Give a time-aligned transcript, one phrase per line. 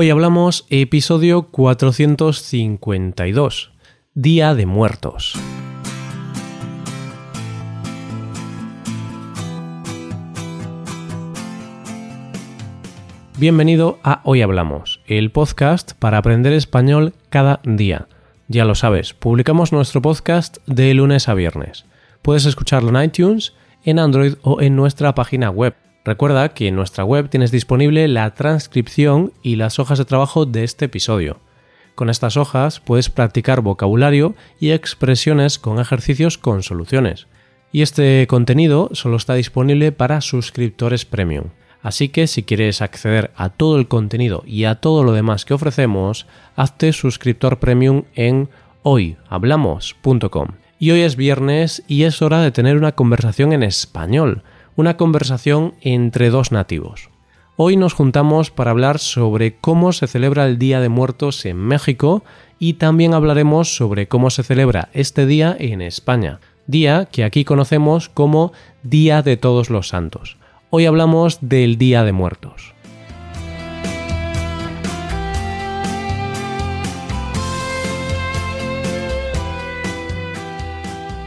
[0.00, 3.72] Hoy hablamos episodio 452,
[4.14, 5.34] Día de Muertos.
[13.38, 18.06] Bienvenido a Hoy Hablamos, el podcast para aprender español cada día.
[18.46, 21.86] Ya lo sabes, publicamos nuestro podcast de lunes a viernes.
[22.22, 23.52] Puedes escucharlo en iTunes,
[23.82, 25.74] en Android o en nuestra página web
[26.08, 30.64] Recuerda que en nuestra web tienes disponible la transcripción y las hojas de trabajo de
[30.64, 31.36] este episodio.
[31.94, 37.26] Con estas hojas puedes practicar vocabulario y expresiones con ejercicios con soluciones.
[37.72, 41.48] Y este contenido solo está disponible para suscriptores premium.
[41.82, 45.52] Así que si quieres acceder a todo el contenido y a todo lo demás que
[45.52, 48.48] ofrecemos, hazte suscriptor premium en
[48.82, 50.48] hoyhablamos.com.
[50.78, 54.42] Y hoy es viernes y es hora de tener una conversación en español
[54.78, 57.10] una conversación entre dos nativos.
[57.56, 62.22] Hoy nos juntamos para hablar sobre cómo se celebra el Día de Muertos en México
[62.60, 68.08] y también hablaremos sobre cómo se celebra este día en España, día que aquí conocemos
[68.08, 68.52] como
[68.84, 70.36] Día de Todos los Santos.
[70.70, 72.72] Hoy hablamos del Día de Muertos.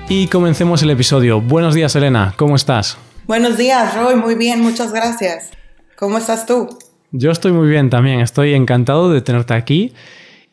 [0.07, 1.41] Y comencemos el episodio.
[1.41, 2.97] Buenos días, Elena, ¿cómo estás?
[3.27, 4.15] Buenos días, Roy.
[4.15, 5.51] Muy bien, muchas gracias.
[5.95, 6.69] ¿Cómo estás tú?
[7.11, 8.19] Yo estoy muy bien también.
[8.19, 9.93] Estoy encantado de tenerte aquí.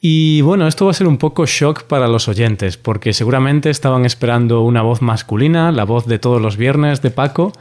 [0.01, 4.05] Y bueno, esto va a ser un poco shock para los oyentes, porque seguramente estaban
[4.05, 7.53] esperando una voz masculina, la voz de todos los viernes de Paco,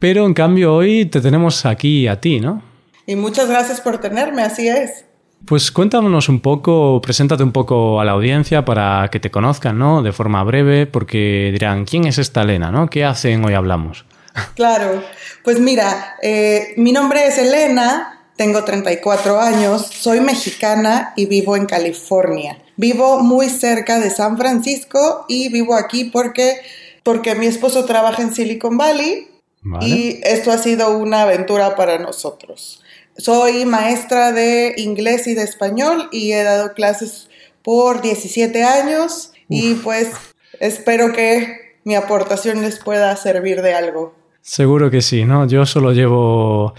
[0.00, 2.62] pero en cambio hoy te tenemos aquí a ti, ¿no?
[3.06, 5.04] Y muchas gracias por tenerme, así es.
[5.44, 10.02] Pues cuéntanos un poco, preséntate un poco a la audiencia para que te conozcan, ¿no?
[10.02, 12.88] De forma breve, porque dirán, ¿quién es esta Elena, ¿no?
[12.88, 14.04] ¿Qué hacen hoy hablamos?
[14.54, 15.04] Claro,
[15.42, 21.66] pues mira, eh, mi nombre es Elena, tengo 34 años, soy mexicana y vivo en
[21.66, 22.58] California.
[22.76, 26.60] Vivo muy cerca de San Francisco y vivo aquí porque,
[27.02, 29.28] porque mi esposo trabaja en Silicon Valley
[29.80, 32.80] y esto ha sido una aventura para nosotros.
[33.16, 37.28] Soy maestra de inglés y de español y he dado clases
[37.62, 40.10] por 17 años y pues
[40.60, 44.14] espero que mi aportación les pueda servir de algo.
[44.42, 45.46] Seguro que sí, ¿no?
[45.46, 46.74] Yo solo llevo,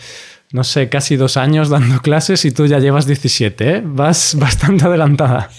[0.52, 3.81] no sé, casi dos años dando clases y tú ya llevas 17, ¿eh?
[3.86, 5.50] Vas bastante adelantada.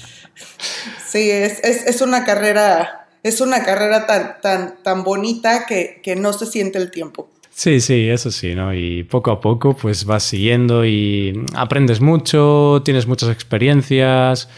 [1.06, 6.46] Sí, es, una carrera, es una carrera tan, tan, tan bonita que, que no se
[6.46, 7.28] siente el tiempo.
[7.50, 8.72] Sí, sí, eso sí, ¿no?
[8.72, 14.48] Y poco a poco pues vas siguiendo y aprendes mucho, tienes muchas experiencias,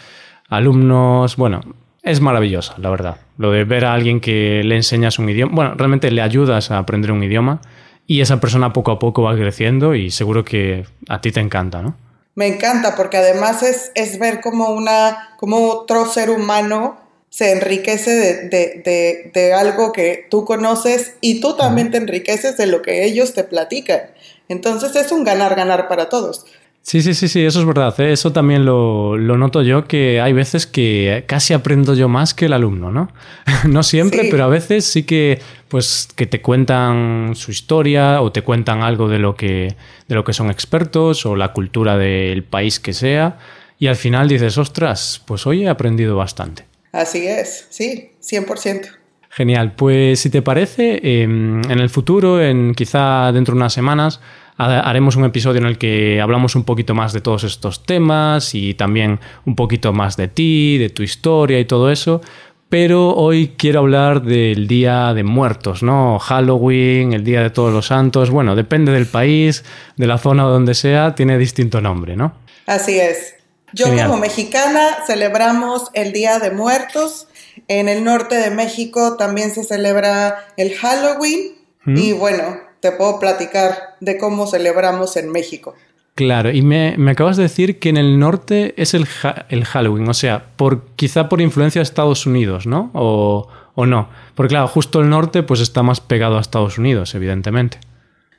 [0.49, 1.63] alumnos, bueno,
[2.03, 3.17] es maravilloso, la verdad.
[3.39, 6.79] Lo de ver a alguien que le enseñas un idioma, bueno, realmente le ayudas a
[6.79, 7.61] aprender un idioma
[8.07, 11.83] y esa persona poco a poco va creciendo y seguro que a ti te encanta,
[11.83, 11.97] ¿no?
[12.35, 16.99] Me encanta porque además es, es ver cómo, una, como otro ser humano
[17.29, 22.67] se enriquece de, de, de, algo que tú conoces y tú también te enriqueces de
[22.67, 24.01] lo que ellos te platican.
[24.49, 26.45] Entonces es un ganar-ganar para todos.
[26.83, 27.99] Sí, sí, sí, sí, eso es verdad.
[28.01, 28.13] ¿eh?
[28.13, 32.53] Eso también lo, noto yo, que hay veces que casi aprendo yo más que el
[32.53, 33.09] alumno, ¿no?
[33.69, 38.43] no siempre, pero a veces sí que, pues, que te cuentan su historia o te
[38.43, 39.77] cuentan algo de lo que,
[40.09, 43.39] de lo que son expertos o la cultura del país que sea.
[43.79, 46.65] Y al final dices, ostras, pues hoy he aprendido bastante.
[46.91, 48.89] Así es, sí, 100%.
[49.31, 54.21] Genial, pues si te parece, em, en el futuro, en quizá dentro de unas semanas,
[54.65, 58.75] haremos un episodio en el que hablamos un poquito más de todos estos temas y
[58.75, 62.21] también un poquito más de ti, de tu historia y todo eso.
[62.69, 66.19] Pero hoy quiero hablar del Día de Muertos, ¿no?
[66.19, 68.31] Halloween, el Día de Todos los Santos.
[68.31, 69.63] Bueno, depende del país,
[69.99, 72.33] de la zona donde sea, tiene distinto nombre, ¿no?
[72.67, 73.35] Así es.
[73.75, 77.29] Yo como mexicana celebramos el Día de Muertos.
[77.69, 81.53] En el norte de México también se celebra el Halloween.
[81.85, 85.75] Y bueno, te puedo platicar de cómo celebramos en México.
[86.17, 89.07] Claro, y me, acabas de decir que en el norte es el,
[89.49, 92.91] el, Halloween, o sea, por, quizá por influencia de Estados Unidos, ¿no?
[92.93, 94.11] O, o, no.
[94.35, 97.79] Porque claro, justo el norte pues está más pegado a Estados Unidos, evidentemente.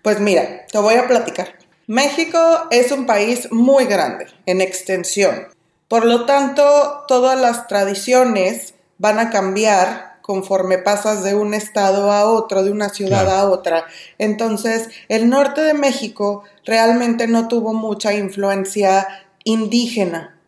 [0.04, 1.56] Pues mira, te voy a platicar.
[1.88, 2.38] México
[2.70, 5.48] es un país muy grande en extensión.
[5.88, 12.26] Por lo tanto, todas las tradiciones van a cambiar conforme pasas de un estado a
[12.26, 13.86] otro, de una ciudad a otra.
[14.18, 19.06] Entonces, el norte de México realmente no tuvo mucha influencia
[19.44, 20.40] indígena.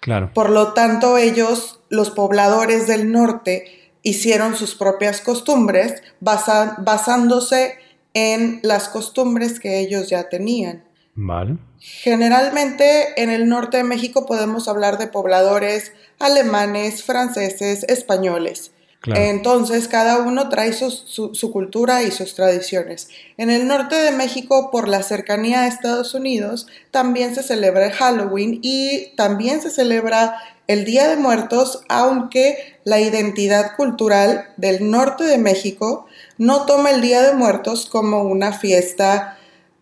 [0.00, 0.30] Claro.
[0.32, 7.74] Por lo tanto, ellos, los pobladores del norte, hicieron sus propias costumbres basándose
[8.14, 10.84] en las costumbres que ellos ya tenían.
[11.16, 11.58] Vale.
[11.80, 18.70] Generalmente en el norte de México podemos hablar de pobladores alemanes, franceses, españoles.
[19.04, 23.08] Entonces, cada uno trae su, cultura y sus tradiciones.
[23.36, 27.92] En el norte de México, por la cercanía a Estados Unidos, también se celebra el
[27.92, 35.24] Halloween y también se celebra el Día de Muertos, aunque la identidad cultural del norte
[35.24, 36.06] de México
[36.38, 39.38] no toma el Día de Muertos como una fiesta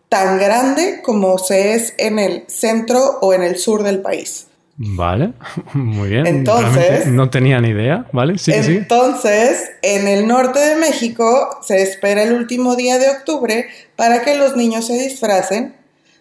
[0.09, 4.47] tan grande como se es en el centro o en el sur del país.
[4.77, 5.33] Vale,
[5.73, 6.27] muy bien.
[6.27, 8.37] Entonces, no tenía ni idea, ¿vale?
[8.37, 14.23] Sí, entonces, en el norte de México se espera el último día de octubre para
[14.23, 15.75] que los niños se disfracen,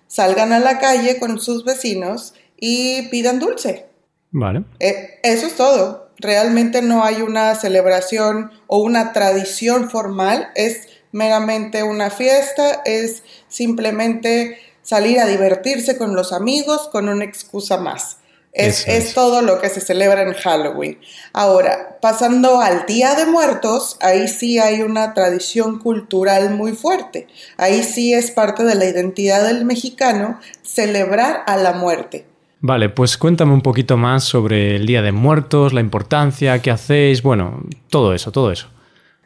[0.06, 3.87] salgan a la calle con sus vecinos y pidan dulce.
[4.31, 4.65] Vale.
[4.79, 6.11] Eh, eso es todo.
[6.19, 14.59] Realmente no hay una celebración o una tradición formal, es meramente una fiesta, es simplemente
[14.83, 18.19] salir a divertirse con los amigos con una excusa más.
[18.55, 21.01] Es, todo lo que se celebra en Halloween.
[21.33, 27.27] Ahora, pasando al Día de Muertos, ahí sí hay una tradición cultural muy fuerte.
[27.56, 32.27] Ahí sí es parte de la identidad del mexicano celebrar a la muerte.
[32.61, 37.23] Vale, pues cuéntame un poquito más sobre el Día de Muertos, la importancia, qué hacéis,
[37.23, 37.61] bueno,
[37.91, 38.69] todo eso, todo eso.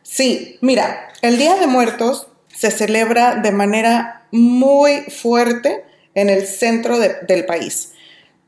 [0.02, 5.84] Sí, mira, el Día de Muertos se celebra de manera muy fuerte
[6.14, 7.92] en el centro del país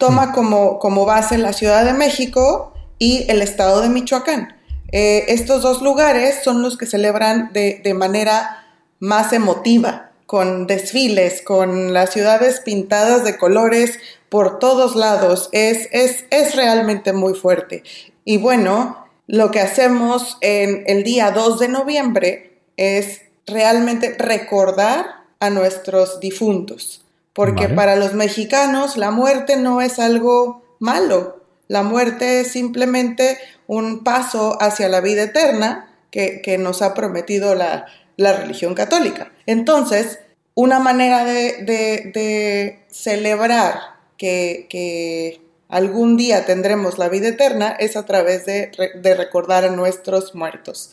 [0.00, 0.32] toma mm.
[0.32, 4.56] como, como base la Ciudad de México y el estado de Michoacán.
[4.90, 8.66] Eh, estos dos lugares son los que celebran de, manera
[8.98, 15.48] más emotiva, con desfiles, con las ciudades pintadas de colores por todos lados.
[15.52, 17.84] Es, es, es realmente muy fuerte.
[18.24, 25.06] Y bueno, lo que hacemos en el día 2 de noviembre es realmente recordar
[25.38, 32.40] a nuestros difuntos porque para los mexicanos la muerte no es algo malo, la muerte
[32.40, 33.38] es simplemente
[33.68, 37.86] un paso hacia la vida eterna que, nos ha prometido la,
[38.16, 39.30] religión católica.
[39.46, 40.18] Entonces,
[40.54, 43.78] una manera de, celebrar
[44.18, 48.72] que, algún día tendremos la vida eterna es a través de,
[49.16, 50.90] recordar a nuestros muertos.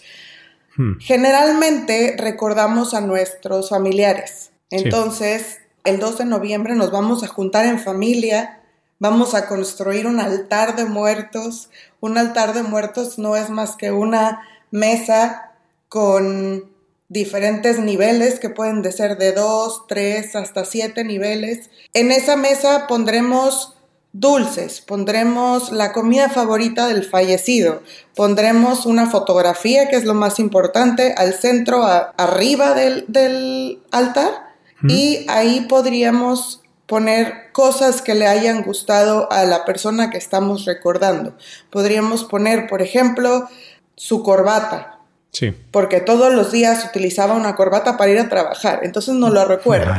[0.75, 0.99] Hmm.
[0.99, 4.51] Generalmente recordamos a nuestros familiares.
[4.69, 5.57] Entonces,
[5.87, 8.59] el 2 de noviembre nos vamos a juntar en familia,
[8.99, 11.69] vamos a construir un altar de muertos.
[12.01, 15.53] Un altar de muertos no es más que una mesa
[15.87, 16.69] con
[17.07, 21.69] diferentes niveles que pueden ser de 2, 3, hasta 7 niveles.
[21.93, 23.75] En esa mesa pondremos
[24.11, 27.81] dulces, pondremos la comida favorita del fallecido,
[28.13, 34.46] pondremos una fotografía, que es lo más importante, al centro, arriba del altar
[34.83, 41.35] y ahí podríamos poner cosas que le hayan gustado a la persona que estamos recordando.
[41.69, 43.47] Podríamos poner, por ejemplo,
[43.95, 44.99] su corbata.
[45.31, 45.53] Sí.
[45.71, 49.93] Porque todos los días utilizaba una corbata para ir a trabajar, entonces no lo recuerdo.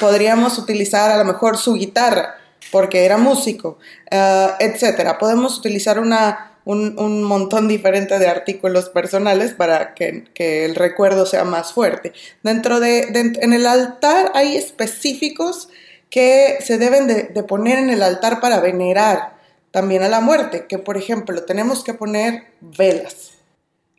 [0.00, 2.36] Podríamos utilizar a lo mejor su guitarra,
[2.70, 3.78] porque era músico,
[4.10, 5.18] uh, etcétera.
[5.18, 11.72] Podemos utilizar una un, montón diferente de artículos personales para que, el recuerdo sea más
[11.72, 12.12] fuerte.
[12.42, 15.70] Dentro de, en el altar hay específicos
[16.10, 19.38] que se deben de, poner en el altar para venerar
[19.70, 23.32] también a la muerte, que por ejemplo tenemos que poner velas.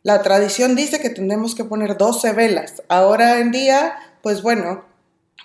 [0.02, 2.82] La tradición dice que tenemos que poner 12 velas.
[2.88, 4.84] Ahora en día, pues bueno,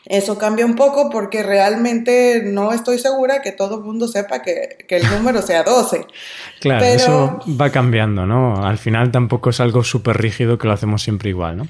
[0.06, 4.86] eso cambia un poco porque realmente no estoy segura que todo el mundo sepa que,
[4.88, 6.06] el número sea 12.
[6.60, 8.66] Claro, eso va cambiando, ¿no?
[8.66, 11.68] Al final tampoco es algo súper rígido que lo hacemos siempre igual, ¿no?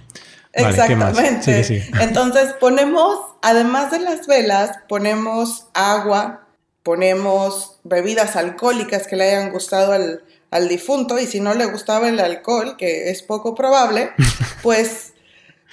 [0.52, 1.90] Exactamente.
[2.02, 6.48] Entonces ponemos, además de las velas, ponemos agua,
[6.84, 12.08] ponemos bebidas alcohólicas que le hayan gustado al, al difunto y si no le gustaba
[12.08, 14.12] el alcohol, que es poco probable,
[14.64, 15.14] pues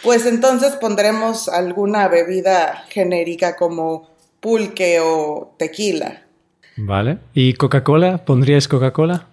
[0.02, 6.22] pues entonces pondremos alguna bebida genérica como pulque o tequila.
[6.76, 7.18] Vale.
[7.34, 8.24] ¿Y Coca-Cola?
[8.24, 9.26] ¿Pondrías Coca-Cola?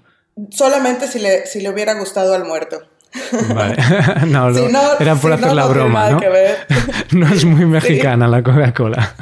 [0.52, 2.82] Solamente si le, si le hubiera gustado al muerto.
[3.54, 3.76] Vale.
[4.28, 4.50] no,
[5.00, 6.22] era por hacer la broma, ¿no?
[7.12, 9.16] no es muy mexicana la Coca-Cola.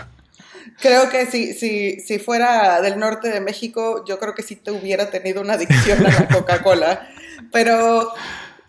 [0.80, 4.70] Creo que si, si, si fuera del norte de México, yo creo que sí te
[4.70, 7.08] hubiera tenido una adicción a la Coca-Cola.
[7.52, 8.12] Pero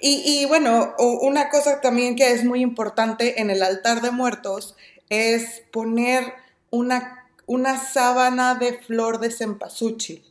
[0.01, 4.77] y, bueno, una cosa también que es muy importante en el altar de muertos
[5.09, 6.33] es poner
[6.71, 10.23] una, una sábana de flor de cempasúchil.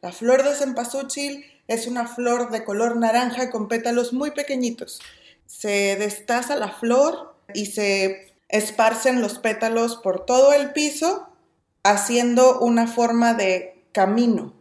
[0.00, 5.00] La flor de cempasúchil es una flor de color naranja con pétalos muy pequeñitos.
[5.46, 11.28] Se destaza la flor y se esparcen los pétalos por todo el piso,
[11.84, 14.52] haciendo una forma de camino.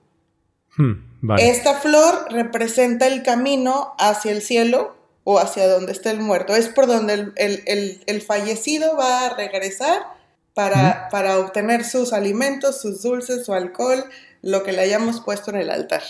[0.77, 6.55] Hmm, Esta flor representa el camino hacia el cielo o hacia donde está el muerto.
[6.55, 10.01] Es por donde el, fallecido va a regresar
[10.53, 14.03] para, para, obtener sus alimentos, sus dulces, su alcohol,
[14.41, 16.01] lo que le hayamos puesto en el altar.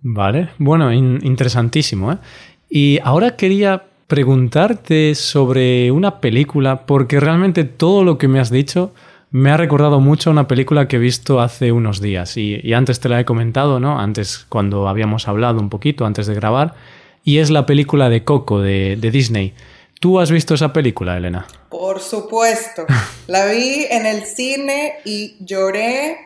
[0.00, 2.12] Vale, bueno, interesantísimo.
[2.12, 2.18] ¿eh?
[2.68, 8.92] Y ahora quería preguntarte sobre una película, porque realmente todo lo que me has dicho
[9.30, 12.36] me ha recordado mucho una película que he visto hace unos días.
[12.36, 14.00] Y, antes te la he comentado, ¿no?
[14.00, 16.74] Antes, cuando habíamos hablado un poquito, antes de grabar.
[17.24, 19.54] Y es la película de Coco, de, de Disney.
[20.00, 21.46] ¿Tú has visto esa película, Elena?
[21.68, 22.86] Por supuesto.
[23.26, 26.16] La vi en el cine y lloré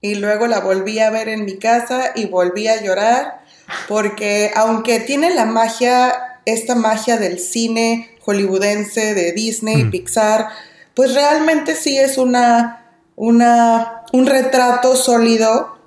[0.00, 3.42] y luego la volví a ver en mi casa y volví a llorar
[3.88, 9.90] porque aunque tiene la magia, esta magia del cine hollywoodense, de Disney, y mm.
[9.90, 10.48] Pixar,
[10.94, 15.78] pues realmente sí es una, una, un retrato sólido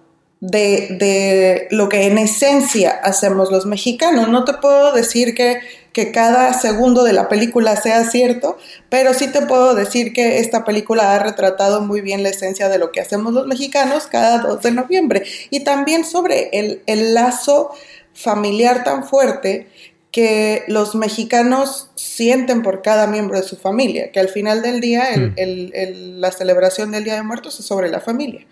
[0.41, 4.27] de, de, lo que en esencia hacemos los mexicanos.
[4.29, 5.59] No te puedo decir que,
[5.93, 8.57] que, cada segundo de la película sea cierto,
[8.89, 12.77] pero sí te puedo decir que esta película ha retratado muy bien la esencia de
[12.77, 15.24] lo que hacemos los mexicanos cada 2 de noviembre.
[15.50, 17.71] Y también sobre el, el lazo
[18.13, 19.67] familiar tan fuerte
[20.15, 25.10] que los mexicanos sienten por cada miembro de su familia, que al final del día
[25.13, 26.19] mm.
[26.22, 28.45] la celebración del Día de Muertos es sobre la familia.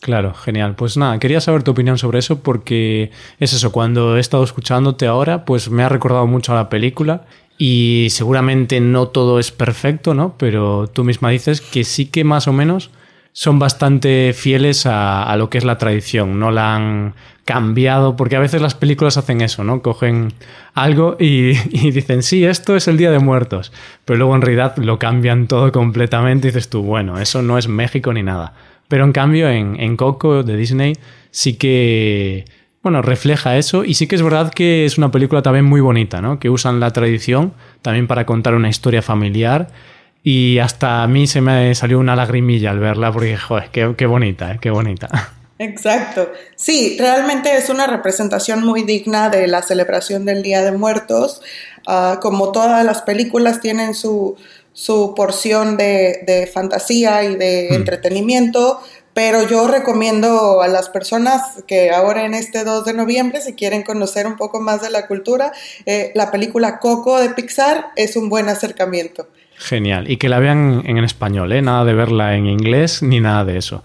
[0.00, 0.74] Claro, genial.
[0.74, 5.06] Pues nada, quería saber tu opinión sobre eso porque es eso, cuando he estado escuchándote
[5.06, 7.24] ahora, pues me ha recordado mucho a la película
[7.56, 10.34] y seguramente no todo es perfecto, ¿no?
[10.36, 12.90] Pero tú misma dices que sí que más o menos
[13.32, 17.14] son bastante fieles a, lo que es la tradición, no la han
[17.46, 19.80] cambiado, porque a veces las películas hacen eso, ¿no?
[19.80, 20.32] Cogen
[20.74, 21.52] algo y,
[21.90, 23.72] dicen, sí, esto es el Día de Muertos,
[24.04, 27.68] pero luego en realidad lo cambian todo completamente y dices tú, bueno, eso no es
[27.68, 28.52] México ni nada.
[28.88, 30.94] Pero en cambio en, Coco de Disney
[31.30, 32.44] sí que,
[32.82, 36.20] bueno, refleja eso y sí que es verdad que es una película también muy bonita,
[36.20, 36.38] ¿no?
[36.38, 39.68] Que usan la tradición también para contar una historia familiar
[40.22, 44.06] y hasta a mí se me salió una lagrimilla al verla porque, joder, qué, qué
[44.06, 44.58] bonita, ¿eh?
[44.60, 45.08] qué bonita.
[45.58, 46.30] Exacto.
[46.54, 51.40] Sí, realmente es una representación muy digna de la celebración del Día de Muertos.
[51.86, 54.36] Ah, como todas las películas tienen su,
[54.72, 57.74] su porción de, fantasía y de mm.
[57.74, 58.80] entretenimiento,
[59.14, 63.82] pero yo recomiendo a las personas que ahora en este 2 de noviembre, si quieren
[63.82, 65.52] conocer un poco más de la cultura,
[65.86, 69.28] eh, la película Coco de Pixar es un buen acercamiento.
[69.56, 70.10] Genial.
[70.10, 71.62] Y que la vean en español, ¿eh?
[71.62, 73.82] Nada de verla en inglés ni nada de eso.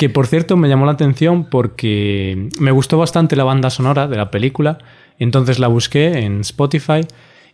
[0.00, 4.16] Que por cierto me llamó la atención porque me gustó bastante la banda sonora de
[4.16, 4.78] la película,
[5.18, 7.06] entonces la busqué en Spotify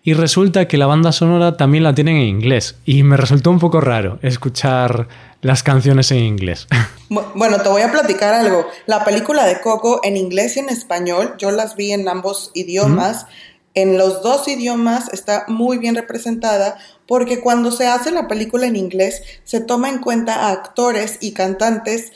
[0.04, 3.58] y resulta que la banda sonora también la tienen en inglés y me resultó un
[3.58, 5.08] poco raro escuchar
[5.40, 6.68] las canciones en inglés.
[7.08, 8.66] Bueno, te voy a platicar algo.
[8.86, 13.26] La película de Coco en inglés y en español, yo las vi en ambos idiomas.
[13.74, 18.74] En los dos idiomas está muy bien representada porque cuando se hace la película en
[18.74, 22.12] inglés se toma en cuenta a actores y cantantes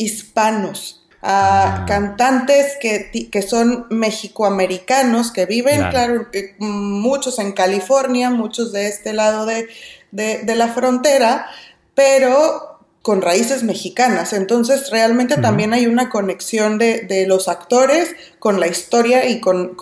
[0.00, 1.84] hispanos, a ah.
[1.86, 9.12] cantantes que, que, son mexicoamericanos, que viven, claro, eh, muchos en California, muchos de este
[9.12, 9.68] lado de,
[10.10, 11.46] de la frontera,
[11.94, 12.69] pero
[13.02, 14.32] con raíces mexicanas.
[14.34, 19.76] Entonces, realmente también hay una conexión de, los actores con la historia y con,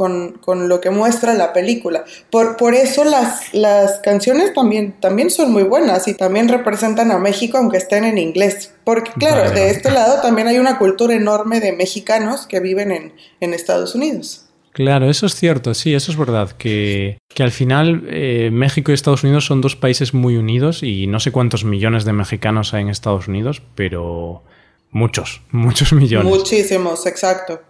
[0.47, 2.05] lo que muestra la película.
[2.31, 7.19] Por, por eso las, las canciones también, también son muy buenas y también representan a
[7.19, 8.73] México, aunque estén en inglés.
[8.85, 13.13] Porque, claro, de este lado también hay una cultura enorme de mexicanos que viven en,
[13.41, 14.48] en Estados Unidos.
[14.73, 19.25] Claro, eso es cierto, sí, eso es verdad, que, al final eh, México y Estados
[19.25, 22.89] Unidos son dos países muy unidos y no sé cuántos millones de mexicanos hay en
[22.89, 24.43] Estados Unidos, pero
[24.91, 26.33] muchos, muchos millones.
[26.33, 27.61] Muchísimos, exacto.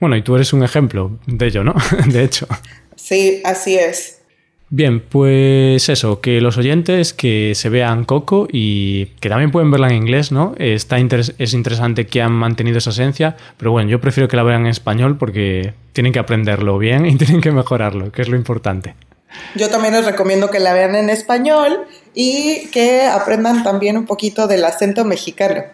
[0.00, 1.74] Bueno, y tú eres un ejemplo de ello, ¿no?
[2.06, 2.46] de hecho.
[2.96, 4.18] Sí, así es.
[4.70, 9.88] Bien, pues eso, que los oyentes que se vean Coco y que también pueden verla
[9.88, 10.54] en inglés, ¿no?
[10.58, 14.62] Está es interesante que han mantenido esa esencia, pero bueno, yo prefiero que la vean
[14.62, 18.94] en español porque tienen que aprenderlo bien y tienen que mejorarlo, que es lo importante.
[19.56, 24.46] Yo también les recomiendo que la vean en español y que aprendan también un poquito
[24.46, 25.64] del acento mexicano.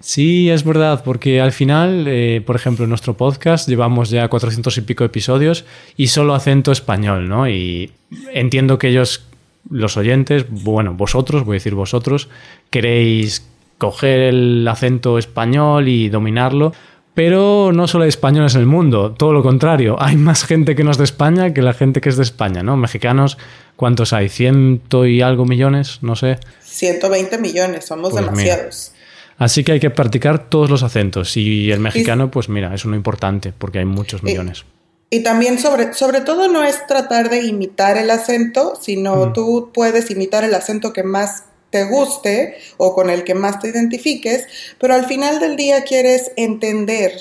[0.00, 4.76] Sí, es verdad, porque al final, eh, por ejemplo, en nuestro podcast llevamos ya 400
[4.76, 5.64] y pico episodios
[5.96, 7.48] y solo acento español, ¿no?
[7.48, 7.92] Y
[8.32, 9.24] entiendo que ellos,
[9.70, 12.28] los oyentes, bueno, vosotros, voy a decir vosotros,
[12.70, 13.46] queréis
[13.78, 16.72] coger el acento español y dominarlo,
[17.14, 20.84] pero no solo hay españoles en el mundo, todo lo contrario, hay más gente que
[20.84, 22.76] no es de España que la gente que es de España, ¿no?
[22.76, 23.36] Mexicanos,
[23.76, 24.28] ¿cuántos hay?
[24.28, 25.98] ¿Ciento y algo millones?
[26.02, 26.38] No sé.
[26.62, 28.92] 120 millones, somos pues demasiados.
[29.40, 32.94] Así que hay que practicar todos los acentos y el mexicano, pues mira, es uno
[32.94, 34.66] importante porque hay muchos millones.
[35.08, 39.32] Y, también sobre, sobre todo no es tratar de imitar el acento, sino mm.
[39.32, 43.68] tú puedes imitar el acento que más te guste o con el que más te
[43.68, 44.46] identifiques,
[44.78, 47.12] pero al final del día quieres entender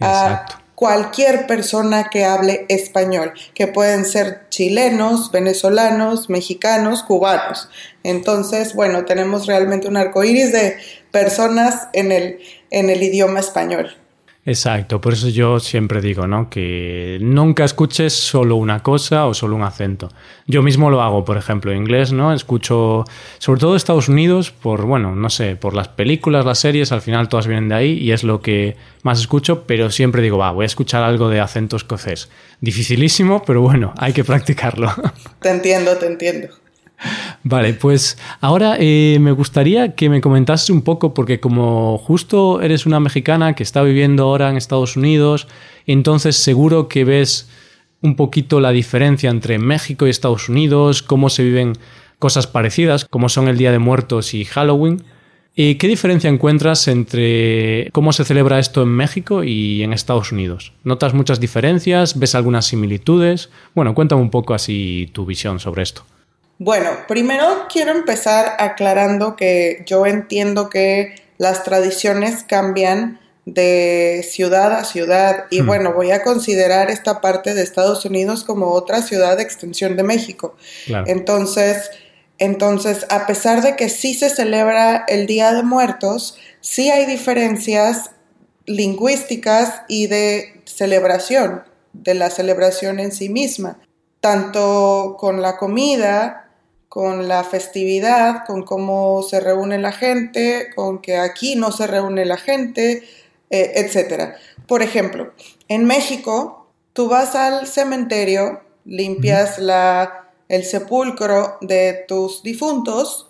[0.00, 0.46] a
[0.76, 7.68] cualquier persona que hable español, que pueden ser chilenos, venezolanos, mexicanos, cubanos.
[8.04, 10.76] Entonces, bueno, tenemos realmente un arco iris de
[11.10, 12.38] personas en el,
[12.70, 13.96] en el idioma español.
[14.48, 16.48] Exacto, por eso yo siempre digo, ¿no?
[16.48, 20.08] Que nunca escuches solo una cosa o solo un acento.
[20.46, 22.32] Yo mismo lo hago, por ejemplo, en inglés, ¿no?
[22.32, 23.02] Escucho,
[23.38, 27.28] sobre todo Estados Unidos, por, bueno, no sé, por las películas, las series, al final
[27.28, 30.62] todas vienen de ahí y es lo que más escucho, pero siempre digo, va, voy
[30.62, 32.30] a escuchar algo de acento escocés.
[32.60, 34.92] Dificilísimo, pero bueno, hay que practicarlo.
[35.40, 36.50] Te entiendo, te entiendo.
[37.42, 42.86] Vale, pues ahora eh, me gustaría que me comentases un poco, porque como justo eres
[42.86, 45.46] una mexicana que está viviendo ahora en Estados Unidos,
[45.86, 47.48] entonces seguro que ves
[48.02, 51.74] un poquito la diferencia entre México y Estados Unidos, cómo se viven
[52.18, 55.02] cosas parecidas, como son el Día de Muertos y Halloween.
[55.54, 60.72] ¿Y ¿Qué diferencia encuentras entre cómo se celebra esto en México y en Estados Unidos?
[60.84, 62.18] ¿Notas muchas diferencias?
[62.18, 63.50] ¿Ves algunas similitudes?
[63.74, 66.04] Bueno, cuéntame un poco así tu visión sobre esto.
[66.58, 74.84] Bueno, primero quiero empezar aclarando que yo entiendo que las tradiciones cambian de ciudad a
[74.84, 75.66] ciudad y hmm.
[75.66, 80.02] bueno, voy a considerar esta parte de Estados Unidos como otra ciudad de extensión de
[80.02, 80.56] México.
[81.06, 81.90] Entonces,
[82.38, 88.10] entonces, a pesar de que sí se celebra el Día de Muertos, sí hay diferencias
[88.66, 93.78] lingüísticas y de celebración, de la celebración en sí misma,
[94.20, 96.45] tanto con la comida,
[96.88, 102.24] con la festividad, con cómo se reúne la gente, con que aquí no se reúne
[102.24, 103.02] la gente,
[103.50, 104.34] eh, etc.
[104.66, 105.32] Por ejemplo,
[105.68, 113.28] en México, tú vas al cementerio, limpias la, el sepulcro de tus difuntos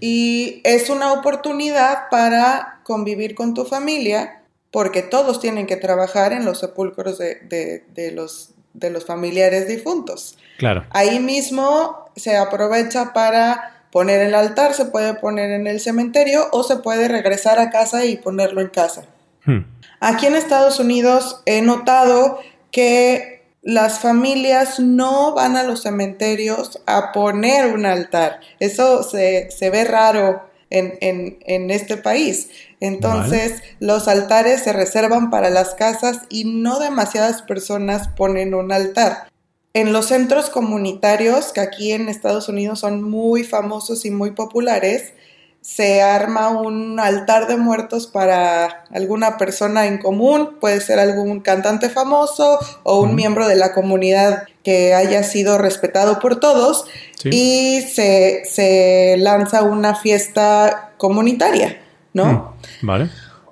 [0.00, 6.44] y es una oportunidad para convivir con tu familia porque todos tienen que trabajar en
[6.44, 10.38] los sepulcros de, los, de los familiares difuntos.
[10.58, 10.86] Claro.
[10.90, 16.62] Ahí mismo se aprovecha para poner el altar, se puede poner en el cementerio o
[16.62, 19.04] se puede regresar a casa y ponerlo en casa.
[19.44, 19.60] Hmm.
[20.00, 27.10] Aquí en Estados Unidos he notado que las familias no van a los cementerios a
[27.12, 28.40] poner un altar.
[28.60, 32.48] Eso se, ve raro en, este país.
[32.78, 39.28] Entonces, los altares se reservan para las casas y no demasiadas personas ponen un altar.
[39.76, 45.12] En los centros comunitarios, que aquí en Estados Unidos son muy famosos y muy populares,
[45.60, 51.90] se arma un altar de muertos para alguna persona en común, puede ser algún cantante
[51.90, 56.86] famoso o un miembro de la comunidad que haya sido respetado por todos
[57.24, 61.82] y se, lanza una fiesta comunitaria,
[62.14, 62.56] ¿no?
[62.80, 63.10] Mm, vale.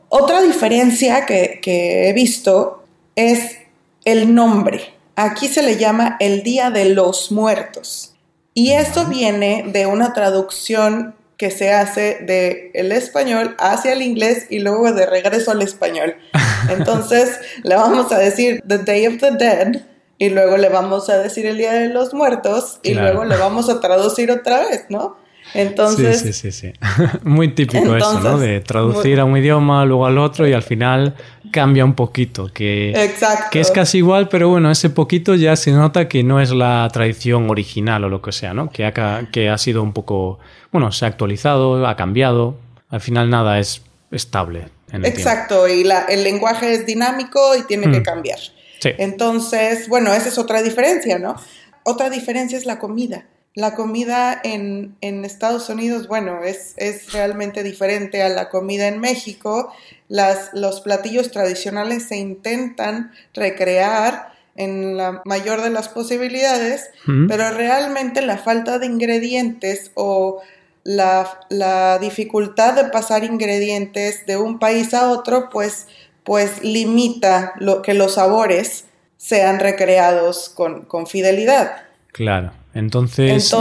[0.08, 2.82] Otra diferencia que, que he visto
[3.14, 3.58] es
[4.06, 4.93] el nombre.
[5.16, 8.14] Aquí se le llama el Día de los Muertos.
[8.52, 14.46] Y esto viene de una traducción que se hace del el español hacia el inglés
[14.50, 16.16] y luego de regreso al español.
[16.70, 19.82] Entonces le vamos a decir The Day of the Dead
[20.18, 23.68] y luego le vamos a decir el Día de los Muertos y luego le vamos
[23.68, 25.16] a traducir otra vez, ¿no?
[25.54, 26.20] Entonces.
[26.20, 26.72] Sí, sí, sí, sí.
[27.22, 28.38] Muy típico eso, ¿no?
[28.38, 31.14] De traducir a un idioma, luego al otro y al final
[31.52, 32.52] cambia un poquito.
[32.52, 33.46] Que, Exacto.
[33.52, 36.88] que es casi igual, pero bueno, ese poquito ya se nota que no es la
[36.92, 38.70] tradición original o lo que sea, ¿no?
[38.70, 38.92] Que ha,
[39.30, 40.40] que ha sido un poco.
[40.72, 42.56] Bueno, se ha actualizado, ha cambiado.
[42.90, 44.68] Al final nada es estable.
[44.92, 48.04] Exacto, y la, el lenguaje es dinámico y tiene que mm.
[48.04, 48.38] cambiar.
[48.80, 48.90] Sí.
[48.98, 51.36] Entonces, bueno, esa es otra diferencia, ¿no?
[51.84, 53.26] Otra diferencia es la comida.
[53.54, 59.72] La comida en, Estados Unidos, bueno, es, es, realmente diferente a la comida en México.
[60.08, 66.90] Las, los platillos tradicionales se intentan recrear en la mayor de las posibilidades,
[67.28, 70.42] pero realmente la falta de ingredientes o
[70.82, 75.86] la, la, dificultad de pasar ingredientes de un país a otro, pues,
[76.24, 78.86] pues limita lo, que los sabores
[79.16, 81.84] sean recreados con, con fidelidad.
[82.12, 82.63] Claro.
[82.74, 83.54] Entonces,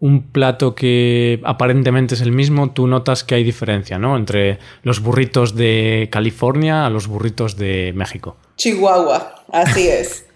[0.00, 4.16] un plato que aparentemente es el mismo, tú notas que hay diferencia, ¿no?
[4.16, 8.36] Entre los burritos de California a los burritos de México.
[8.56, 10.26] Chihuahua, así es.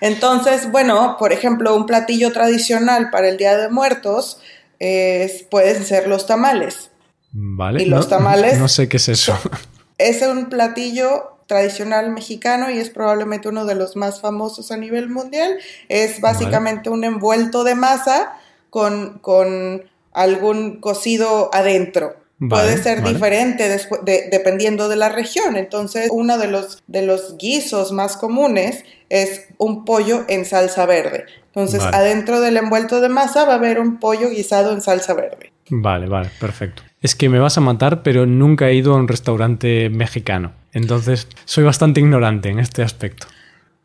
[0.00, 4.40] Entonces, bueno, por ejemplo, un platillo tradicional para el Día de Muertos
[4.78, 6.90] es, pueden ser los tamales.
[7.32, 7.82] Vale.
[7.82, 8.58] Y los tamales.
[8.58, 9.38] No sé qué es eso.
[9.98, 15.08] Es un platillo tradicional mexicano y es probablemente uno de los más famosos a nivel
[15.08, 15.58] mundial.
[15.88, 18.38] Es básicamente un envuelto de masa
[18.70, 19.82] con, con
[20.12, 22.16] algún cocido adentro.
[22.38, 23.68] Puede ser diferente
[24.30, 25.56] dependiendo de la región.
[25.56, 31.24] Entonces, uno de los, de los guisos más comunes es un pollo en salsa verde.
[31.46, 35.52] Entonces, adentro del envuelto de masa va a haber un pollo guisado en salsa verde.
[35.70, 36.82] Vale, vale, perfecto.
[37.00, 40.52] Es que me vas a matar, pero nunca he ido a un restaurante mexicano.
[40.72, 43.26] Entonces, soy bastante ignorante en este aspecto.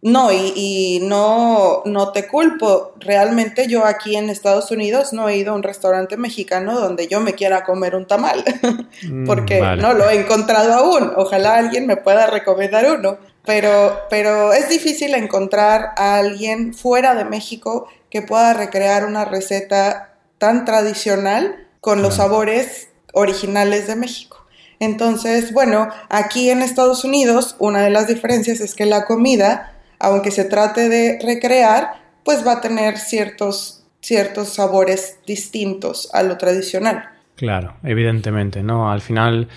[0.03, 2.91] No, y, no, no te culpo.
[2.99, 7.21] Realmente yo aquí en Estados Unidos no he ido a un restaurante mexicano donde yo
[7.21, 8.43] me quiera comer un tamal,
[9.09, 11.13] mm, porque no lo he encontrado aún.
[11.15, 13.17] Ojalá alguien me pueda recomendar uno.
[13.45, 20.15] Pero, pero es difícil encontrar a alguien fuera de México que pueda recrear una receta
[20.37, 24.45] tan tradicional con los sabores originales de México.
[24.79, 29.72] Entonces, bueno, aquí en Estados Unidos una de las diferencias es que la comida
[30.03, 31.93] aunque se trate de recrear,
[32.25, 37.09] pues va a tener ciertos, ciertos sabores distintos a lo tradicional.
[37.35, 38.91] Claro, evidentemente, ¿no?
[38.91, 39.47] Al final,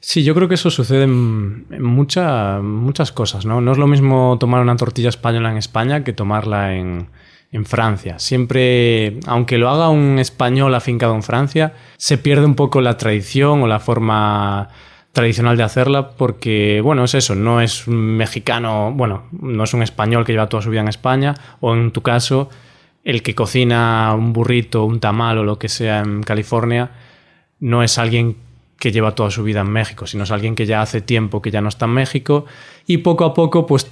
[0.00, 3.62] sí, yo creo que eso sucede en, muchas cosas, ¿no?
[3.62, 7.08] No es lo mismo tomar una tortilla española en España que tomarla en,
[7.52, 8.18] en Francia.
[8.18, 13.62] Siempre, aunque lo haga un español afincado en Francia, se pierde un poco la tradición
[13.62, 14.68] o la forma
[15.16, 19.82] tradicional de hacerla porque, bueno, es eso, no es un mexicano, bueno, no es un
[19.82, 22.50] español que lleva toda su vida en España, o en tu caso,
[23.02, 26.90] el que cocina un burrito, un tamal o lo que sea en California,
[27.60, 28.36] no es alguien
[28.78, 31.50] que lleva toda su vida en México, sino es alguien que ya hace tiempo que
[31.50, 32.44] ya no está en México
[32.86, 33.90] y poco a poco pues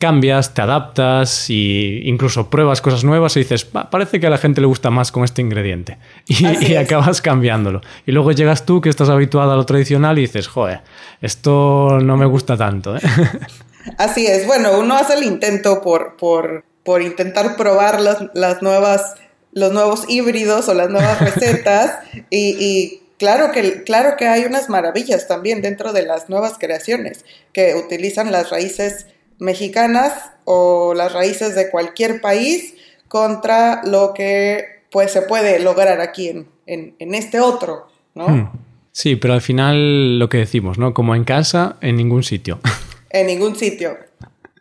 [0.00, 4.60] cambias, te adaptas e incluso pruebas cosas nuevas y dices, parece que a la gente
[4.62, 5.98] le gusta más con este ingrediente.
[6.26, 7.82] Y, acabas cambiándolo.
[8.06, 10.80] Y luego llegas tú que estás habituado a lo tradicional y dices, joder,
[11.20, 12.96] esto no me gusta tanto.
[12.96, 13.00] ¿eh?
[13.98, 19.16] Así es, bueno, uno hace el intento por, por, por intentar probar las, las, nuevas,
[19.52, 21.98] los nuevos híbridos o las nuevas recetas
[22.30, 27.26] y, y Claro que, claro que hay unas maravillas también dentro de las nuevas creaciones
[27.52, 29.08] que utilizan las raíces
[29.40, 32.74] mexicanas o las raíces de cualquier país
[33.08, 38.28] contra lo que pues se puede lograr aquí en, en, este otro, ¿no?
[38.28, 38.50] Hmm.
[38.92, 40.94] Sí, pero al final lo que decimos, ¿no?
[40.94, 42.60] Como en casa, en ningún sitio.
[43.12, 43.98] En ningún sitio.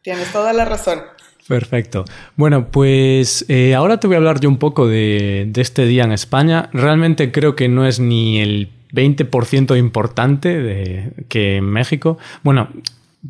[0.02, 1.02] Tienes toda la razón.
[1.48, 2.06] Perfecto.
[2.36, 6.04] Bueno, pues eh, ahora te voy a hablar yo un poco de, de, este día
[6.04, 6.68] en España.
[6.74, 12.18] Realmente creo que no es ni el 20% importante de, que en México.
[12.44, 12.70] Bueno,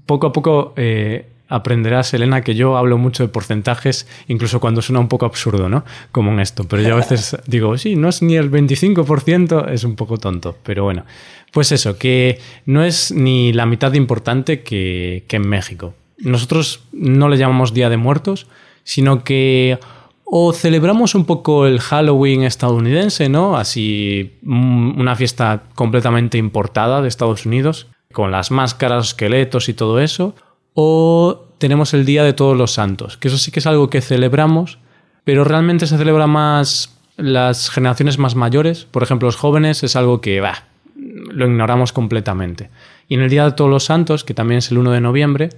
[0.06, 5.00] poco a poco eh, aprenderás, Elena, que yo hablo mucho de porcentajes, incluso cuando suena
[5.00, 5.84] un poco absurdo, ¿no?
[6.12, 6.64] Como en esto.
[6.66, 10.56] Pero yo a veces digo, sí, no es ni el 25%, es un poco tonto.
[10.64, 11.04] Pero bueno,
[11.52, 15.96] pues eso, que no es ni la mitad de importante que, que en México.
[16.20, 18.48] Nosotros no le llamamos Día de Muertos,
[18.84, 19.80] sino que
[20.32, 23.58] o celebramos un poco el Halloween estadounidense, ¿no?
[23.58, 30.00] Así, mm, una fiesta completamente importada de Estados Unidos, con las máscaras, esqueletos y todo
[30.00, 30.36] eso,
[30.74, 34.02] o tenemos el Día de Todos los Santos, que eso sí que es algo que
[34.02, 34.80] celebramos,
[35.24, 40.22] pero realmente se celebra más las generaciones más mayores, por ejemplo los jóvenes, es algo
[40.22, 40.64] que bah,
[40.96, 42.70] lo ignoramos completamente.
[43.08, 45.50] Y en el Día de Todos los Santos, que también es el 1 de noviembre,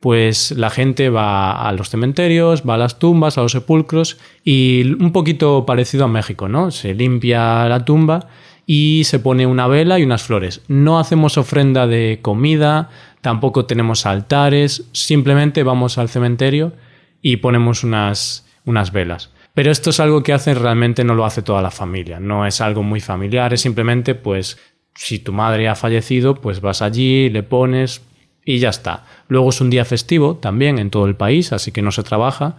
[0.00, 4.92] pues la gente va a los cementerios, va a las tumbas, a los sepulcros y
[5.02, 6.70] un poquito parecido a México, ¿no?
[6.70, 8.28] Se limpia la tumba
[8.66, 10.60] y se pone una vela y unas flores.
[10.68, 12.90] No hacemos ofrenda de comida,
[13.24, 16.74] tampoco tenemos altares, simplemente vamos al cementerio
[17.22, 19.30] y ponemos unas, unas velas.
[19.54, 22.60] Pero esto es algo que hace realmente no lo hace toda la familia, no es
[22.60, 24.58] algo muy familiar, es simplemente pues
[24.94, 28.02] si tu madre ha fallecido, pues vas allí, le pones
[28.44, 29.06] y ya está.
[29.28, 32.58] Luego es un día festivo también en todo el país, así que no se trabaja.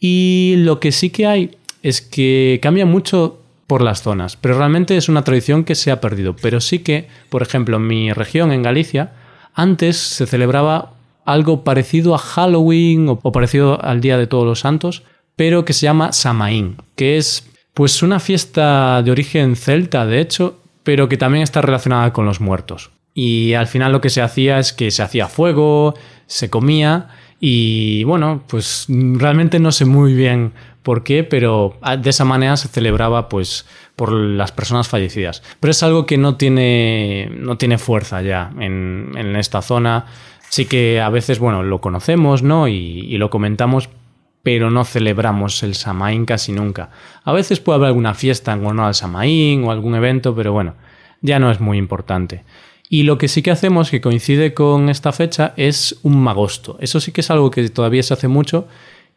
[0.00, 4.96] Y lo que sí que hay es que cambia mucho por las zonas, pero realmente
[4.96, 6.34] es una tradición que se ha perdido.
[6.34, 9.12] Pero sí que, por ejemplo, en mi región, en Galicia,
[9.54, 15.04] antes se celebraba algo parecido a Halloween o, parecido al Día de Todos los Santos,
[15.36, 20.60] pero que se llama Samaín, que es pues una fiesta de origen celta, de hecho,
[20.82, 22.90] pero que también está relacionada con los muertos.
[23.14, 25.94] Y al final lo que se hacía es que se hacía fuego,
[26.26, 27.08] se comía
[27.40, 30.52] y bueno, pues realmente no sé muy bien
[30.84, 33.66] por qué, pero ah, de esa manera se celebraba pues
[33.96, 35.42] por las personas fallecidas.
[35.58, 40.06] Pero es algo que no tiene, no tiene fuerza ya en, en esta zona.
[40.50, 42.68] Sí que a veces, bueno, lo conocemos, ¿no?
[42.68, 43.88] Y, lo comentamos,
[44.42, 46.90] pero no celebramos el Samaín casi nunca.
[47.24, 50.74] A veces puede haber alguna fiesta en honor al Samaín o algún evento, pero bueno,
[51.22, 52.44] ya no es muy importante.
[52.90, 56.76] Y lo que sí que hacemos, que coincide con esta fecha, es un magosto.
[56.78, 58.68] Eso sí que es algo que todavía se hace mucho,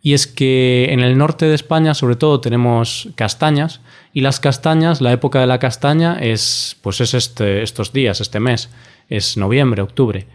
[0.01, 3.81] y es que en el norte de España, sobre todo, tenemos castañas,
[4.13, 8.39] y las castañas, la época de la castaña es, pues es este, estos días, este
[8.39, 8.69] mes,
[9.09, 10.27] es noviembre, octubre.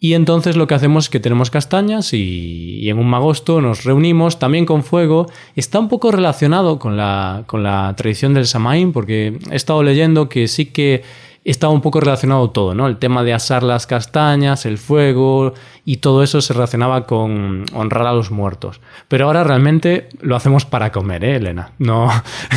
[0.00, 4.38] Y entonces lo que hacemos es que tenemos castañas y, en un magosto nos reunimos
[4.38, 5.26] también con fuego.
[5.56, 10.28] Está un poco relacionado con la, con la tradición del Samaín, porque he estado leyendo
[10.28, 11.02] que sí que
[11.50, 12.86] está un poco relacionado todo, ¿no?
[12.86, 18.06] El tema de asar las castañas, el fuego y todo eso se relacionaba con honrar
[18.06, 18.80] a los muertos.
[19.08, 21.72] Pero ahora realmente lo hacemos para comer, ¿eh, Elena?
[21.78, 22.10] No,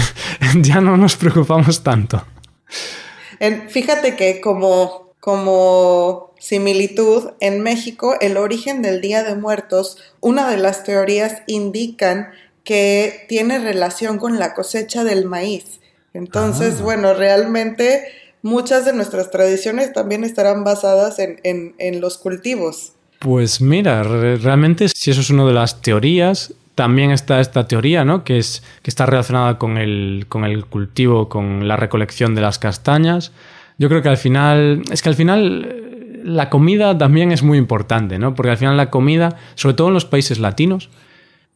[0.62, 2.22] ya no nos preocupamos tanto.
[3.70, 10.58] Fíjate que como, como similitud, en México el origen del Día de Muertos, una de
[10.58, 12.32] las teorías indican
[12.64, 15.80] que tiene relación con la cosecha del maíz.
[16.14, 16.84] Entonces, ah.
[16.84, 18.04] bueno, realmente
[18.42, 22.94] muchas de nuestras tradiciones también estarán basadas en, los cultivos.
[23.20, 28.24] Pues mira, realmente si eso es una de las teorías, también está esta teoría, ¿no?
[28.24, 32.58] Que, es, que está relacionada con el, con el cultivo, con la recolección de las
[32.58, 33.32] castañas.
[33.78, 38.20] Yo creo que al final, es que al final la comida también es muy importante,
[38.20, 38.34] ¿no?
[38.34, 40.90] Porque al final la comida, sobre todo en los países latinos,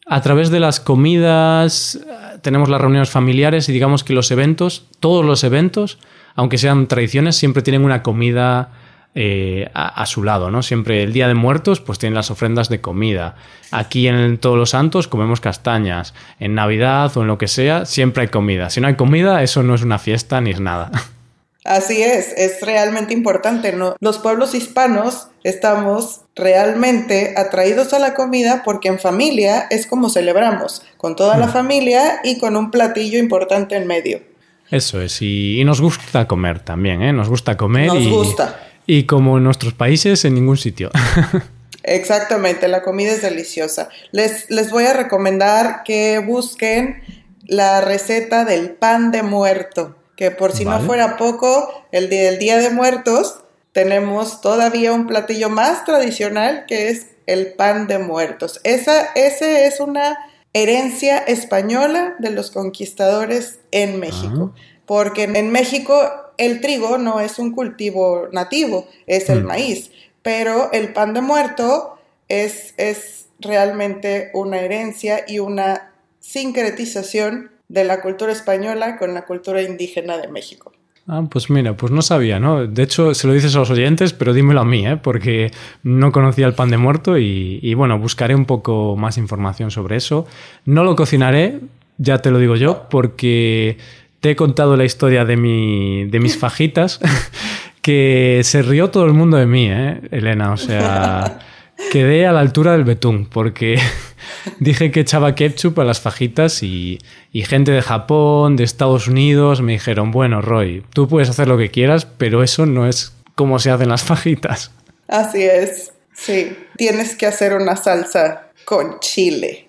[0.07, 1.99] a través de las comidas
[2.41, 5.97] tenemos las reuniones familiares y digamos que los eventos, todos los eventos,
[6.35, 8.69] aunque sean tradiciones, siempre tienen una comida
[9.17, 10.61] eh, a, su lado, ¿no?
[10.61, 13.35] Siempre el Día de Muertos, pues tienen las ofrendas de comida.
[13.71, 16.13] Aquí en Todos los Santos comemos castañas.
[16.37, 18.69] En Navidad o en lo que sea, siempre hay comida.
[18.69, 20.91] Si no hay comida, eso no es una fiesta ni es nada.
[21.63, 23.71] Así es, es realmente importante.
[23.71, 23.95] ¿no?
[24.01, 30.83] Los pueblos hispanos estamos realmente atraídos a la comida porque en familia es como celebramos,
[30.97, 31.53] con toda la mm.
[31.53, 34.34] familia y con un platillo importante en medio.
[34.71, 37.13] Eso es, y, nos gusta comer también, ¿eh?
[37.13, 37.87] Nos gusta comer.
[37.87, 38.59] Nos gusta.
[38.87, 40.91] Y como en nuestros países, en ningún sitio.
[41.83, 43.89] Exactamente, la comida es deliciosa.
[44.11, 47.03] Les, les voy a recomendar que busquen
[47.43, 52.57] la receta del pan de muerto que por si no fuera poco, el día Día
[52.57, 53.39] de Muertos
[53.73, 58.61] tenemos todavía un platillo más tradicional que es el pan de muertos.
[58.63, 60.17] Esa ese es una
[60.55, 64.53] herencia española de los conquistadores en México,
[64.85, 66.01] porque en México
[66.37, 69.47] el trigo no es un cultivo nativo, es el mm.
[69.47, 69.91] maíz,
[70.21, 75.91] pero el pan de muerto es, es realmente una herencia y una
[76.21, 80.71] sincretización de la cultura española con la cultura indígena de México.
[81.07, 82.65] Ah, pues mira, pues no sabía, ¿no?
[82.65, 84.97] De hecho, se lo dices a los oyentes, pero dímelo a mí, ¿eh?
[84.97, 85.51] Porque
[85.83, 90.25] no conocía el pan de muerto y, bueno, buscaré un poco más información sobre eso.
[90.65, 91.59] No lo cocinaré,
[91.99, 93.77] ya te lo digo yo, porque
[94.19, 96.99] te he contado la historia de, mi, de mis fajitas,
[97.83, 100.53] que se rió todo el mundo de mí, ¿eh, Elena?
[100.53, 101.37] O sea,
[101.91, 103.79] quedé a la altura del betún, porque
[104.59, 106.99] dije que echaba ketchup a las fajitas y,
[107.33, 111.69] gente de Japón, de Estados Unidos, me dijeron, bueno, Roy, tú puedes hacer lo que
[111.69, 114.71] quieras, pero eso no es como se hacen las fajitas.
[115.07, 116.57] Así es, sí.
[116.77, 119.67] Tienes que hacer una salsa con chile.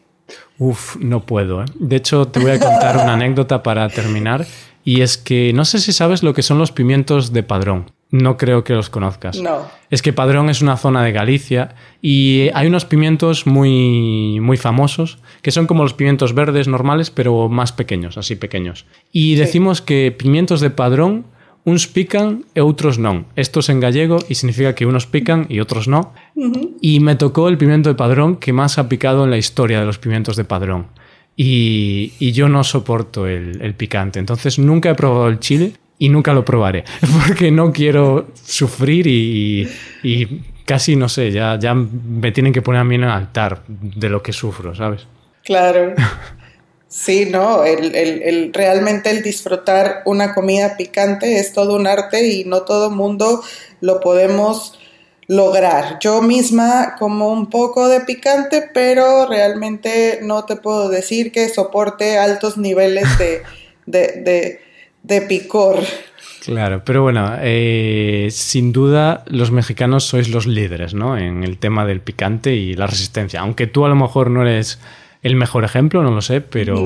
[0.58, 1.62] Uf, no puedo.
[1.62, 1.66] ¿eh?
[1.74, 4.46] De hecho, te voy a contar una anécdota para terminar.
[4.84, 7.90] Y es que no sé si sabes lo que son los pimientos de padrón.
[8.10, 9.40] No creo que los conozcas.
[9.40, 9.66] No.
[9.90, 15.18] Es que Padrón es una zona de Galicia y hay unos pimientos muy, muy famosos
[15.42, 18.86] que son como los pimientos verdes normales, pero más pequeños, así pequeños.
[19.12, 21.24] Y decimos que pimientos de Padrón,
[21.64, 23.24] uns pican y otros no.
[23.34, 26.14] Esto es en gallego y significa que unos pican y otros no.
[26.80, 29.86] Y me tocó el pimiento de Padrón que más ha picado en la historia de
[29.86, 30.86] los pimientos de Padrón.
[31.36, 34.20] Y, yo no soporto el, el picante.
[34.20, 36.84] Entonces nunca he probado el chile y nunca lo probaré,
[37.26, 42.84] porque no quiero sufrir y, casi, no sé, ya, ya me tienen que poner a
[42.84, 45.06] mí en el altar de lo que sufro, ¿sabes?
[45.44, 45.94] Claro.
[46.88, 52.62] Sí, no, el, realmente el disfrutar una comida picante es todo un arte y no
[52.62, 53.42] todo mundo
[53.82, 54.78] lo podemos
[55.26, 55.98] lograr.
[56.00, 62.16] Yo misma como un poco de picante, pero realmente no te puedo decir que soporte
[62.16, 63.42] altos niveles de
[63.86, 64.60] de
[65.28, 65.78] picor.
[66.44, 71.18] Claro, pero bueno, eh, sin duda los mexicanos sois los líderes, ¿no?
[71.18, 73.40] En el tema del picante y la resistencia.
[73.40, 74.78] Aunque tú a lo mejor no eres
[75.22, 76.84] el mejor ejemplo, no lo sé, pero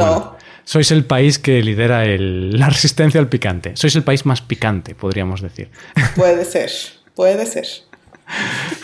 [0.65, 3.73] sois el país que lidera la resistencia al picante.
[3.75, 5.69] Sois el país más picante, podríamos decir.
[6.17, 6.71] Puede ser,
[7.15, 7.67] puede ser.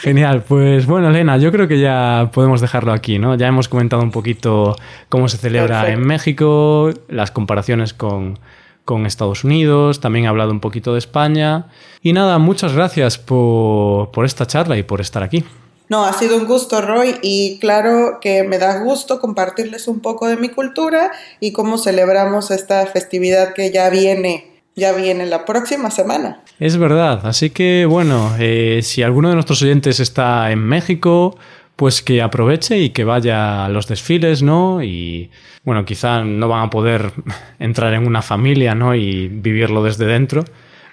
[0.01, 3.37] Genial, pues bueno, Elena, yo creo que ya podemos dejarlo aquí, ¿no?
[3.37, 4.77] Ya hemos comentado un poquito
[5.09, 8.40] cómo se celebra en México, las comparaciones con,
[8.87, 11.66] con Estados Unidos, también he hablado un poquito de España.
[12.01, 15.44] Y nada, muchas gracias por, por esta charla y por estar aquí.
[15.88, 20.27] No, ha sido un gusto, Roy, y claro que me da gusto compartirles un poco
[20.27, 25.90] de mi cultura y cómo celebramos esta festividad que ya viene ya viene la próxima
[25.90, 26.42] semana.
[26.61, 31.38] Es verdad, así que bueno, eh, si alguno de nuestros oyentes está en México,
[31.76, 34.82] pues que aproveche y que vaya a los desfiles, ¿no?
[34.82, 35.30] Y
[35.64, 37.12] bueno, quizá no van a poder
[37.58, 38.94] entrar en una familia, ¿no?
[38.94, 40.44] Y vivirlo desde dentro,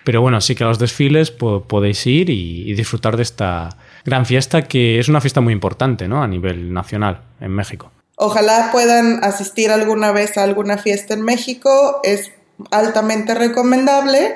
[0.03, 3.69] pero bueno, sí que a los desfiles podéis ir y, disfrutar de esta
[4.05, 6.21] gran fiesta que es una fiesta muy importante, ¿no?
[6.21, 7.91] A nivel nacional en México.
[8.17, 12.01] Ojalá puedan asistir alguna vez a alguna fiesta en México.
[12.03, 12.31] Es
[12.71, 14.35] altamente recomendable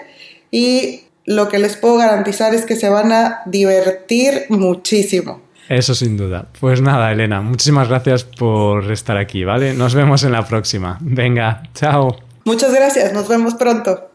[0.50, 5.42] y lo que les puedo garantizar es que se van a divertir muchísimo.
[5.70, 6.48] Eso sin duda.
[6.60, 9.74] Pues nada, Elena, muchísimas gracias por estar aquí, ¿vale?
[9.74, 10.98] Nos vemos en la próxima.
[11.02, 12.18] Venga, chao.
[12.46, 14.12] Muchas gracias, nos vemos pronto.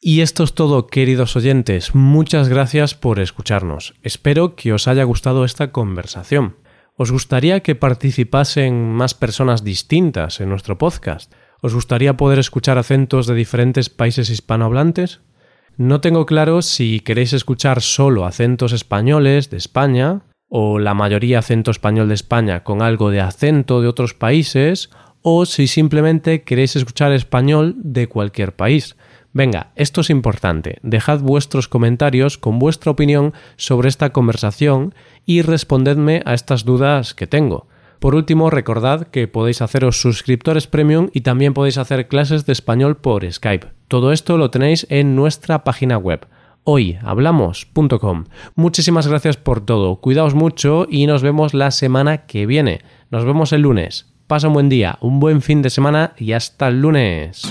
[0.00, 1.94] Y esto es todo, queridos oyentes.
[1.94, 3.94] Muchas gracias por escucharnos.
[4.02, 6.56] Espero que os haya gustado esta conversación.
[6.96, 11.32] ¿Os gustaría que participasen más personas distintas en nuestro podcast?
[11.60, 15.20] ¿Os gustaría poder escuchar acentos de diferentes países hispanohablantes?
[15.76, 21.70] No tengo claro si queréis escuchar solo acentos españoles de España, o la mayoría acento
[21.70, 24.90] español de España con algo de acento de otros países,
[25.22, 28.96] o si simplemente queréis escuchar español de cualquier país.
[29.32, 30.78] Venga, esto es importante.
[30.82, 34.94] Dejad vuestros comentarios con vuestra opinión sobre esta conversación
[35.26, 37.66] y respondedme a estas dudas que tengo.
[37.98, 42.96] Por último, recordad que podéis haceros suscriptores premium y también podéis hacer clases de español
[42.96, 43.66] por Skype.
[43.88, 46.26] Todo esto lo tenéis en nuestra página web
[46.66, 48.24] hoyhablamos.com.
[48.56, 52.80] Muchísimas gracias por todo, cuidaos mucho y nos vemos la semana que viene.
[53.10, 54.12] Nos vemos el lunes.
[54.26, 57.50] Pasa un buen día, un buen fin de semana y hasta el lunes.